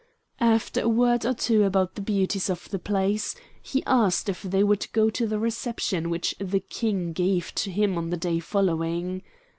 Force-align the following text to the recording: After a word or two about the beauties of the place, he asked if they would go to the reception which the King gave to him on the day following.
After 0.39 0.81
a 0.81 0.89
word 0.89 1.27
or 1.27 1.35
two 1.35 1.63
about 1.63 1.93
the 1.93 2.01
beauties 2.01 2.49
of 2.49 2.67
the 2.71 2.79
place, 2.79 3.35
he 3.61 3.83
asked 3.85 4.29
if 4.29 4.41
they 4.41 4.63
would 4.63 4.91
go 4.93 5.11
to 5.11 5.27
the 5.27 5.37
reception 5.37 6.09
which 6.09 6.33
the 6.39 6.61
King 6.61 7.13
gave 7.13 7.53
to 7.53 7.69
him 7.69 7.99
on 7.99 8.09
the 8.09 8.17
day 8.17 8.39
following. 8.39 9.21